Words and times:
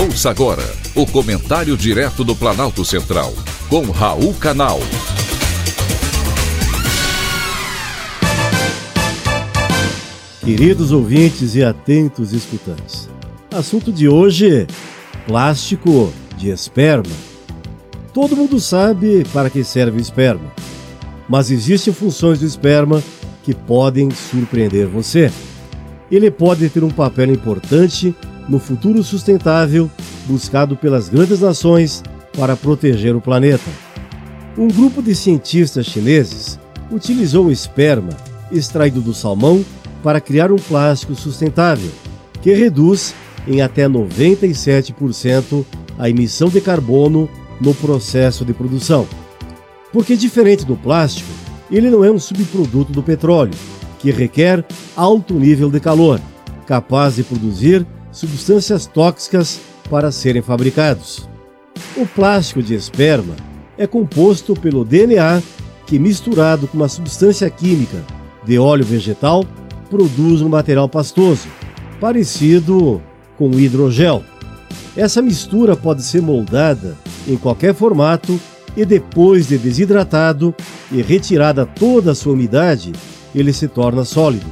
Ouça 0.00 0.30
agora 0.30 0.62
o 0.94 1.04
comentário 1.04 1.76
direto 1.76 2.24
do 2.24 2.34
Planalto 2.34 2.86
Central, 2.86 3.34
com 3.68 3.82
Raul 3.90 4.32
Canal. 4.32 4.80
Queridos 10.42 10.90
ouvintes 10.90 11.54
e 11.54 11.62
atentos 11.62 12.32
escutantes, 12.32 13.10
assunto 13.50 13.92
de 13.92 14.08
hoje: 14.08 14.66
plástico 15.26 16.10
de 16.38 16.48
esperma. 16.48 17.12
Todo 18.14 18.34
mundo 18.34 18.58
sabe 18.58 19.26
para 19.34 19.50
que 19.50 19.62
serve 19.62 19.98
o 19.98 20.00
esperma, 20.00 20.50
mas 21.28 21.50
existem 21.50 21.92
funções 21.92 22.38
do 22.38 22.46
esperma 22.46 23.02
que 23.44 23.52
podem 23.52 24.10
surpreender 24.10 24.86
você. 24.86 25.30
Ele 26.10 26.30
pode 26.30 26.70
ter 26.70 26.82
um 26.82 26.90
papel 26.90 27.30
importante 27.30 28.16
no 28.50 28.58
futuro 28.58 29.02
sustentável 29.04 29.88
buscado 30.26 30.76
pelas 30.76 31.08
grandes 31.08 31.40
nações 31.40 32.02
para 32.36 32.56
proteger 32.56 33.14
o 33.14 33.20
planeta. 33.20 33.70
Um 34.58 34.66
grupo 34.66 35.00
de 35.00 35.14
cientistas 35.14 35.86
chineses 35.86 36.58
utilizou 36.90 37.46
o 37.46 37.52
esperma 37.52 38.10
extraído 38.50 39.00
do 39.00 39.14
salmão 39.14 39.64
para 40.02 40.20
criar 40.20 40.50
um 40.50 40.56
plástico 40.56 41.14
sustentável, 41.14 41.90
que 42.42 42.52
reduz 42.52 43.14
em 43.46 43.62
até 43.62 43.88
97% 43.88 45.64
a 45.96 46.10
emissão 46.10 46.48
de 46.48 46.60
carbono 46.60 47.30
no 47.60 47.72
processo 47.72 48.44
de 48.44 48.52
produção. 48.52 49.06
Porque, 49.92 50.16
diferente 50.16 50.64
do 50.64 50.76
plástico, 50.76 51.30
ele 51.70 51.88
não 51.88 52.04
é 52.04 52.10
um 52.10 52.18
subproduto 52.18 52.92
do 52.92 53.02
petróleo, 53.02 53.54
que 54.00 54.10
requer 54.10 54.64
alto 54.96 55.34
nível 55.34 55.70
de 55.70 55.78
calor, 55.78 56.20
capaz 56.66 57.16
de 57.16 57.22
produzir 57.22 57.86
substâncias 58.12 58.86
tóxicas 58.86 59.60
para 59.88 60.10
serem 60.10 60.42
fabricados. 60.42 61.28
O 61.96 62.06
plástico 62.06 62.62
de 62.62 62.74
esperma 62.74 63.34
é 63.76 63.86
composto 63.86 64.54
pelo 64.54 64.84
DNA 64.84 65.42
que, 65.86 65.98
misturado 65.98 66.68
com 66.68 66.76
uma 66.76 66.88
substância 66.88 67.48
química 67.50 68.04
de 68.44 68.58
óleo 68.58 68.84
vegetal, 68.84 69.44
produz 69.88 70.40
um 70.40 70.48
material 70.48 70.88
pastoso, 70.88 71.48
parecido 72.00 73.02
com 73.36 73.50
o 73.50 73.58
hidrogel. 73.58 74.22
Essa 74.96 75.20
mistura 75.20 75.76
pode 75.76 76.02
ser 76.02 76.22
moldada 76.22 76.96
em 77.26 77.36
qualquer 77.36 77.74
formato 77.74 78.38
e 78.76 78.84
depois 78.84 79.48
de 79.48 79.58
desidratado 79.58 80.54
e 80.92 81.02
retirada 81.02 81.66
toda 81.66 82.12
a 82.12 82.14
sua 82.14 82.34
umidade, 82.34 82.92
ele 83.34 83.52
se 83.52 83.68
torna 83.68 84.04
sólido. 84.04 84.46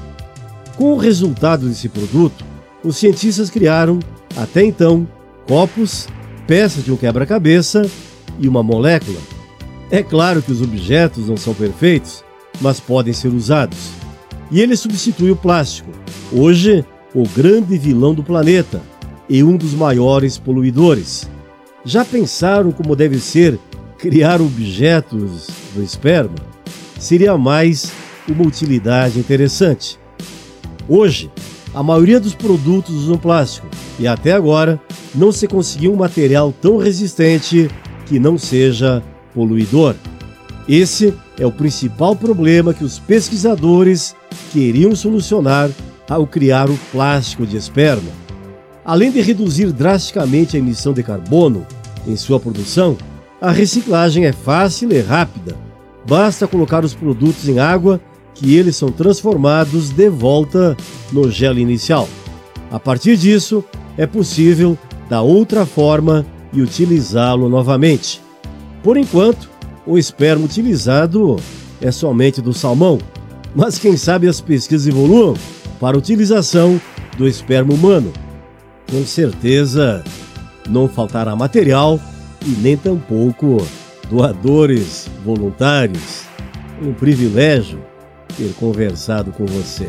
Com 0.77 0.93
o 0.93 0.97
resultado 0.97 1.69
desse 1.69 1.89
produto, 1.89 2.45
os 2.83 2.97
cientistas 2.97 3.51
criaram, 3.51 3.99
até 4.37 4.65
então, 4.65 5.07
copos, 5.47 6.07
peças 6.47 6.85
de 6.85 6.93
um 6.93 6.97
quebra-cabeça 6.97 7.89
e 8.39 8.49
uma 8.49 8.63
molécula. 8.63 9.19
É 9.91 10.03
claro 10.03 10.43
que 10.43 10.53
os 10.53 10.63
objetos 10.63 11.29
não 11.29 11.37
são 11.37 11.55
perfeitos, 11.55 12.25
mas 12.61 12.79
podem 12.79 13.13
ser 13.13 13.29
usados. 13.29 13.91
E 14.51 14.61
ele 14.61 14.77
substitui 14.77 15.31
o 15.31 15.37
plástico, 15.37 15.91
hoje 16.33 16.85
o 17.15 17.27
grande 17.29 17.77
vilão 17.77 18.15
do 18.15 18.23
planeta 18.23 18.83
e 19.29 19.43
um 19.43 19.57
dos 19.57 19.75
maiores 19.75 20.39
poluidores. 20.39 21.29
Já 21.85 22.05
pensaram 22.05 22.71
como 22.71 22.97
deve 22.97 23.19
ser 23.19 23.59
criar 23.99 24.41
objetos 24.41 25.49
do 25.75 25.83
esperma? 25.83 26.37
Seria 26.99 27.37
mais 27.37 27.91
uma 28.29 28.47
utilidade 28.47 29.19
interessante. 29.19 29.99
Hoje, 30.89 31.31
a 31.75 31.83
maioria 31.83 32.19
dos 32.19 32.35
produtos 32.35 32.95
usam 32.95 33.19
plástico 33.19 33.67
e 33.99 34.07
até 34.07 34.33
agora 34.33 34.81
não 35.15 35.31
se 35.31 35.47
conseguiu 35.47 35.93
um 35.93 35.97
material 35.97 36.53
tão 36.61 36.77
resistente 36.77 37.71
que 38.07 38.19
não 38.19 38.39
seja 38.39 39.03
poluidor. 39.35 39.95
Esse 40.69 41.15
é 41.39 41.47
o 41.47 41.53
principal 41.53 42.15
problema 42.17 42.75
que 42.75 42.85
os 42.85 42.99
pesquisadores 42.99 44.15
queriam 44.53 44.95
solucionar 44.95 45.71
ao 46.09 46.27
criar 46.27 46.71
o 46.71 46.79
plástico 46.91 47.47
de 47.47 47.57
esperma. 47.57 48.11
Além 48.85 49.11
de 49.11 49.21
reduzir 49.21 49.73
drasticamente 49.73 50.57
a 50.57 50.59
emissão 50.59 50.93
de 50.93 51.03
carbono 51.03 51.67
em 52.07 52.17
sua 52.17 52.41
produção, 52.41 52.97
a 53.41 53.51
reciclagem 53.51 54.25
é 54.25 54.33
fácil 54.33 54.91
e 54.93 55.01
rápida. 55.01 55.55
Basta 56.07 56.47
colocar 56.47 56.85
os 56.85 56.95
produtos 56.95 57.49
em 57.49 57.59
água 57.59 58.01
que 58.35 58.57
eles 58.57 58.77
são 58.77 58.91
transformados 58.91 59.91
de 59.91 60.09
volta 60.09 60.77
no 61.13 61.31
gel 61.31 61.59
inicial. 61.59 62.09
A 62.71 62.79
partir 62.79 63.17
disso, 63.17 63.65
é 63.97 64.07
possível 64.07 64.77
da 65.09 65.23
outra 65.23 65.65
forma 65.65 66.25
e 66.53 66.61
utilizá-lo 66.61 67.49
novamente. 67.49 68.21
Por 68.83 68.97
enquanto, 68.97 69.49
o 69.87 69.97
esperma 69.97 70.45
utilizado 70.45 71.37
é 71.81 71.91
somente 71.91 72.43
do 72.43 72.53
salmão, 72.53 72.99
mas 73.55 73.79
quem 73.79 73.97
sabe 73.97 74.29
as 74.29 74.41
pesquisas 74.41 74.87
evoluam 74.87 75.35
para 75.81 75.97
a 75.97 75.99
utilização 75.99 76.81
do 77.17 77.27
esperma 77.27 77.73
humano. 77.73 78.13
Com 78.91 79.05
certeza 79.05 80.05
não 80.69 80.89
faltará 80.89 81.35
material 81.35 81.99
e 82.47 82.51
nem 82.51 82.77
tampouco 82.77 83.59
doadores 84.11 85.09
voluntários. 85.25 86.23
Um 86.83 86.93
privilégio 86.93 87.81
ter 88.37 88.53
conversado 88.55 89.33
com 89.33 89.45
você. 89.45 89.89